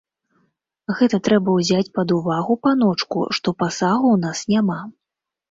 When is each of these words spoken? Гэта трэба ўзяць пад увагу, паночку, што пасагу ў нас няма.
Гэта 1.01 1.19
трэба 1.27 1.49
ўзяць 1.57 1.93
пад 1.99 2.13
увагу, 2.19 2.57
паночку, 2.69 3.27
што 3.41 3.55
пасагу 3.61 4.01
ў 4.01 4.17
нас 4.25 4.43
няма. 4.57 4.81